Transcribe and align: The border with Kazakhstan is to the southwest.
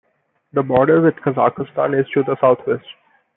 The 0.53 0.63
border 0.63 0.99
with 1.01 1.13
Kazakhstan 1.17 1.95
is 2.01 2.07
to 2.15 2.23
the 2.23 2.35
southwest. 2.41 2.87